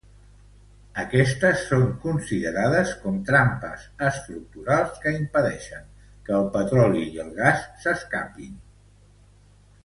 Aquestes 1.01 1.65
són 1.71 1.83
considerades 2.05 2.93
com 3.03 3.19
trampes 3.27 3.83
estructurals 4.07 4.97
que 5.05 5.13
impedeixen 5.19 5.85
el 6.39 6.49
petroli 6.59 7.05
i 7.11 7.23
el 7.27 7.31
gas 7.43 7.69
s'escapi. 7.85 8.51